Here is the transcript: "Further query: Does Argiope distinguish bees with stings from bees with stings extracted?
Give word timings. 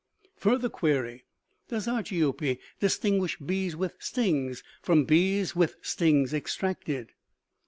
"Further 0.35 0.67
query: 0.67 1.25
Does 1.69 1.85
Argiope 1.87 2.57
distinguish 2.79 3.37
bees 3.37 3.75
with 3.75 3.93
stings 3.99 4.63
from 4.81 5.05
bees 5.05 5.55
with 5.55 5.75
stings 5.83 6.33
extracted? 6.33 7.11